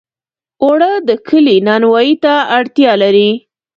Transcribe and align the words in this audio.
اوړه 0.63 0.91
د 1.07 1.09
کلي 1.27 1.57
نانوایۍ 1.67 2.11
ته 2.23 2.33
اړتیا 2.57 2.91
لري 3.03 3.29